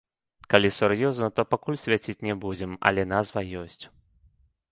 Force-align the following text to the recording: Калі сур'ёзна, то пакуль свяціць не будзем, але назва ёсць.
Калі 0.53 0.69
сур'ёзна, 0.77 1.27
то 1.39 1.43
пакуль 1.51 1.77
свяціць 1.83 2.17
не 2.27 2.35
будзем, 2.45 2.71
але 2.91 3.01
назва 3.13 3.41
ёсць. 3.65 3.81